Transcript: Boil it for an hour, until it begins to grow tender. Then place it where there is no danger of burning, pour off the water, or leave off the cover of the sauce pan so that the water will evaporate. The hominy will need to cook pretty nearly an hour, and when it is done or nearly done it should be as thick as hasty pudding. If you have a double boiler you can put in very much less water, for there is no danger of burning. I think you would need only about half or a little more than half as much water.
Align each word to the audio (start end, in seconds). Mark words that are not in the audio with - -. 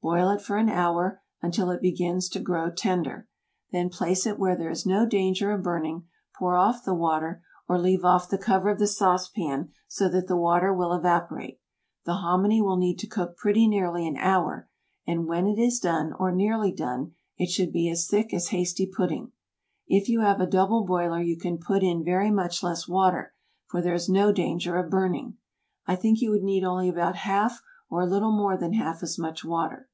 Boil 0.00 0.30
it 0.30 0.40
for 0.40 0.56
an 0.56 0.68
hour, 0.70 1.20
until 1.42 1.70
it 1.70 1.82
begins 1.82 2.28
to 2.28 2.40
grow 2.40 2.70
tender. 2.70 3.26
Then 3.72 3.90
place 3.90 4.26
it 4.26 4.38
where 4.38 4.54
there 4.56 4.70
is 4.70 4.86
no 4.86 5.04
danger 5.04 5.50
of 5.50 5.64
burning, 5.64 6.04
pour 6.38 6.56
off 6.56 6.84
the 6.84 6.94
water, 6.94 7.42
or 7.68 7.78
leave 7.80 8.04
off 8.04 8.28
the 8.28 8.38
cover 8.38 8.70
of 8.70 8.78
the 8.78 8.86
sauce 8.86 9.28
pan 9.28 9.70
so 9.88 10.08
that 10.08 10.28
the 10.28 10.36
water 10.36 10.72
will 10.72 10.92
evaporate. 10.94 11.60
The 12.04 12.14
hominy 12.14 12.62
will 12.62 12.76
need 12.76 12.98
to 13.00 13.08
cook 13.08 13.36
pretty 13.36 13.66
nearly 13.66 14.06
an 14.06 14.16
hour, 14.16 14.70
and 15.04 15.26
when 15.26 15.48
it 15.48 15.58
is 15.58 15.80
done 15.80 16.12
or 16.18 16.30
nearly 16.30 16.70
done 16.72 17.12
it 17.36 17.50
should 17.50 17.72
be 17.72 17.90
as 17.90 18.06
thick 18.06 18.32
as 18.32 18.48
hasty 18.48 18.86
pudding. 18.86 19.32
If 19.88 20.08
you 20.08 20.20
have 20.20 20.40
a 20.40 20.46
double 20.46 20.84
boiler 20.84 21.20
you 21.20 21.36
can 21.36 21.58
put 21.58 21.82
in 21.82 22.04
very 22.04 22.30
much 22.30 22.62
less 22.62 22.86
water, 22.88 23.34
for 23.66 23.82
there 23.82 23.94
is 23.94 24.08
no 24.08 24.30
danger 24.30 24.76
of 24.76 24.90
burning. 24.90 25.36
I 25.86 25.96
think 25.96 26.20
you 26.20 26.30
would 26.30 26.44
need 26.44 26.62
only 26.62 26.88
about 26.88 27.16
half 27.16 27.60
or 27.90 28.00
a 28.02 28.06
little 28.06 28.32
more 28.32 28.56
than 28.56 28.74
half 28.74 29.02
as 29.02 29.18
much 29.18 29.42
water. 29.44 29.86